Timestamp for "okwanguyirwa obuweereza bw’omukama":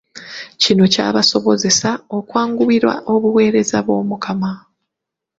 2.17-4.51